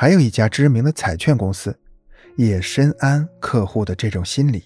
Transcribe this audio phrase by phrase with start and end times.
[0.00, 1.76] 还有一家知名的彩券公司，
[2.36, 4.62] 也深谙客户的这种心理。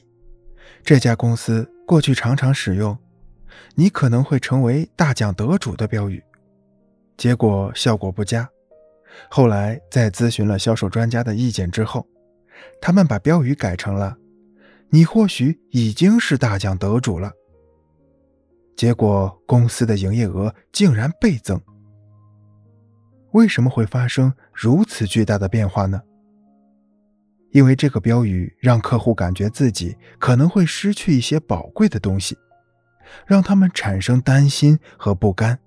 [0.85, 2.95] 这家公司过去常常使用
[3.75, 6.23] “你可能会成为大奖得主”的标语，
[7.17, 8.47] 结果效果不佳。
[9.31, 12.07] 后来在咨询了销售专家的意见之后，
[12.79, 14.15] 他们把标语改成了
[14.93, 17.33] “你或许已经是大奖得主了”。
[18.77, 21.59] 结果公司的营业额竟然倍增。
[23.33, 26.03] 为什么会发生如此巨大的变化呢？
[27.51, 32.37] 因为这个标语让客户感觉自己可能会失去一些宝贵的东西，
[33.27, 35.59] 让他们产生担心和不甘，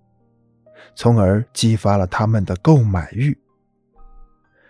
[0.96, 3.38] 从而激发了他们的购买欲。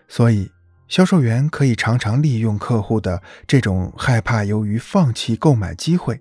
[0.08, 0.50] 所以，
[0.88, 6.20] 销售员可以常常利用客户的这种害怕由于放弃购买机会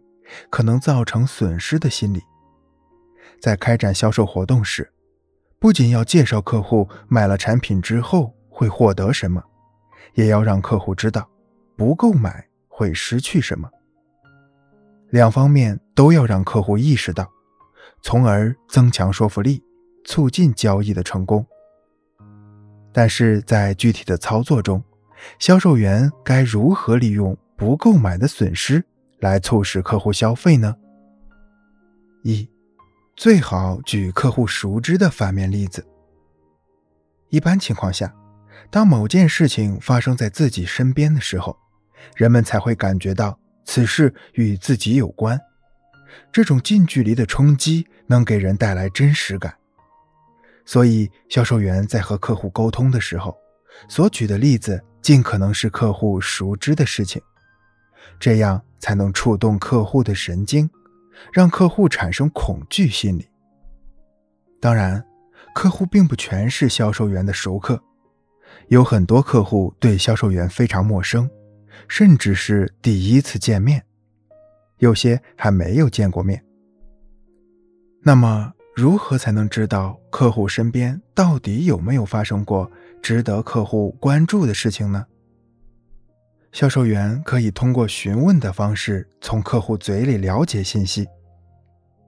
[0.49, 2.21] 可能造成损失的心理，
[3.39, 4.91] 在开展销售活动时。
[5.65, 9.43] 不仅要介绍客户买了产品之后会获得什么，
[10.13, 11.27] 也要让客户知道
[11.75, 13.67] 不购买会失去什么。
[15.09, 17.27] 两方面都要让客户意识到，
[18.03, 19.63] 从而增强说服力，
[20.03, 21.43] 促进交易的成功。
[22.93, 24.83] 但是在具体的操作中，
[25.39, 28.85] 销售员该如何利用不购买的损失
[29.17, 30.75] 来促使客户消费呢？
[32.21, 32.47] 一。
[33.15, 35.85] 最好举客户熟知的反面例子。
[37.29, 38.13] 一般情况下，
[38.69, 41.57] 当某件事情发生在自己身边的时候，
[42.15, 45.39] 人们才会感觉到此事与自己有关。
[46.29, 49.55] 这种近距离的冲击能给人带来真实感。
[50.65, 53.35] 所以，销售员在和客户沟通的时候，
[53.87, 57.21] 所举的例子尽可能是客户熟知的事情，
[58.19, 60.69] 这样才能触动客户的神经。
[61.31, 63.27] 让客户产生恐惧心理。
[64.59, 65.05] 当然，
[65.53, 67.81] 客户并不全是销售员的熟客，
[68.67, 71.29] 有很多客户对销售员非常陌生，
[71.87, 73.83] 甚至是第一次见面，
[74.79, 76.43] 有些还没有见过面。
[78.01, 82.71] 那么，如何才能知道客户身边到底有没有发生过
[83.01, 85.05] 值得客户关注的事情呢？
[86.55, 91.05] 销售员可以通过询问的方式从客户嘴里了解信息。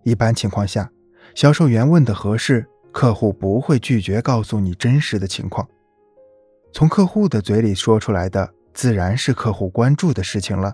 [0.03, 0.89] 一般情况下，
[1.35, 5.67] 销售员问的合适，客户不会拒绝告诉你真实的情况。
[6.71, 10.73] 从客户的嘴里说出来的，自然是客户关注的事情了。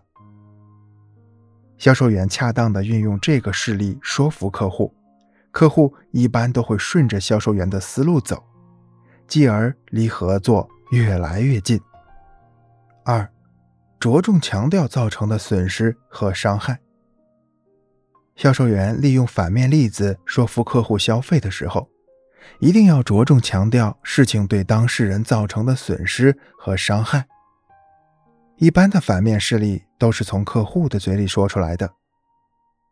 [1.79, 4.93] 销售员恰当的运用这个事例说服客户，
[5.49, 8.43] 客户一般都会顺着销售员的思路走，
[9.27, 11.81] 继而离合作越来越近。
[13.03, 13.27] 二。
[14.03, 16.77] 着重强调造成的损失和伤害。
[18.35, 21.87] 销售员利用反面例子说服客户消费的时候，
[22.59, 27.25] 一定要着重强调事情对当事人造成的损失和伤害。
[28.57, 31.89] 一般的反面事例都是从客户的嘴里说出来的，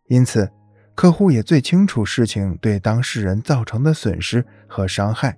[0.08, 0.50] 因此
[0.96, 5.38] 客户也最清楚事情对当事人造成的损失和伤害。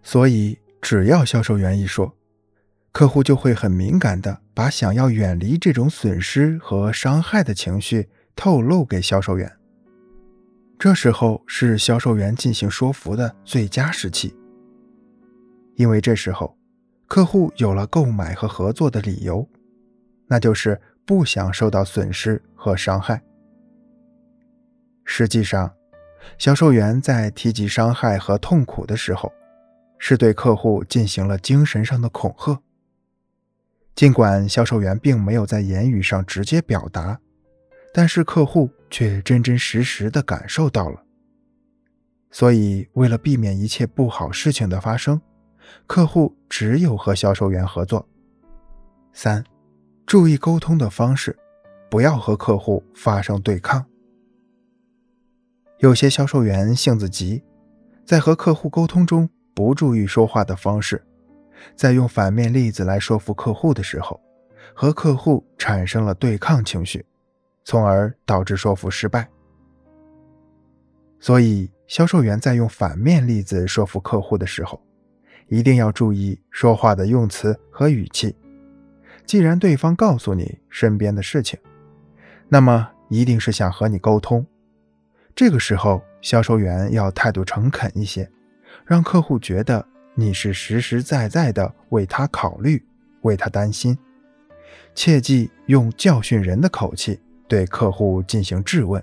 [0.00, 2.14] 所以，只要销售员一说，
[2.92, 9.50] 客户就会很敏感的把想要远离这种损失和伤害的情绪透露给销售员。
[10.78, 14.36] 这时候是销售员进行说服的最佳时期，
[15.76, 16.54] 因为这时候
[17.06, 19.48] 客户有了购买和合作的理由，
[20.26, 23.22] 那就是不想受到损失和伤害。
[25.04, 25.72] 实际上，
[26.36, 29.32] 销售员在提及伤害和痛苦的时候，
[29.98, 32.60] 是对客户进行了精神上的恐吓。
[33.94, 37.20] 尽管销售员并没有在言语上直接表达，
[37.92, 41.02] 但是客户却真真实实的感受到了。
[42.30, 45.20] 所以，为了避免一切不好事情的发生，
[45.86, 48.08] 客户只有和销售员合作。
[49.12, 49.44] 三，
[50.06, 51.38] 注意沟通的方式，
[51.90, 53.84] 不要和客户发生对抗。
[55.80, 57.42] 有些销售员性子急，
[58.06, 61.04] 在和客户沟通中不注意说话的方式。
[61.74, 64.20] 在用反面例子来说服客户的时候，
[64.74, 67.04] 和客户产生了对抗情绪，
[67.64, 69.28] 从而导致说服失败。
[71.20, 74.82] 所以，销售员在用反面例子说服客户的时候，
[75.46, 78.34] 一定要注意说话的用词和语气。
[79.24, 81.58] 既然对方告诉你身边的事情，
[82.48, 84.44] 那么一定是想和你沟通。
[85.34, 88.28] 这个时候，销售员要态度诚恳一些，
[88.84, 89.86] 让客户觉得。
[90.14, 92.82] 你是实实在在的为他考虑，
[93.22, 93.96] 为他担心，
[94.94, 97.18] 切记用教训人的口气
[97.48, 99.02] 对客户进行质问，